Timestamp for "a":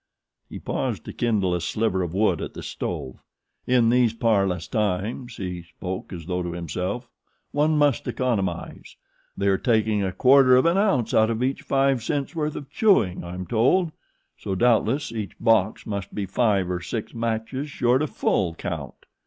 1.53-1.61, 10.01-10.11